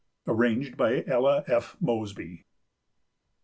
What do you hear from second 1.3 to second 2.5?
F. Mosby.